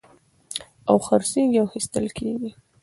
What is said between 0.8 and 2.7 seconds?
او خرڅېږي او اخيستل کېږي.